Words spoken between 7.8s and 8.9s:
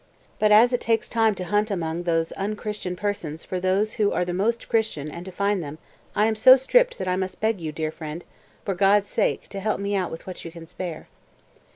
friend, for